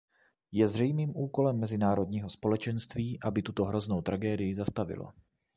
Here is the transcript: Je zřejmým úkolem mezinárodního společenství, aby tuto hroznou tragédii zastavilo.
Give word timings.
Je 0.51 0.67
zřejmým 0.67 1.11
úkolem 1.15 1.59
mezinárodního 1.59 2.29
společenství, 2.29 3.19
aby 3.23 3.41
tuto 3.41 3.63
hroznou 3.65 4.01
tragédii 4.01 4.53
zastavilo. 4.55 5.13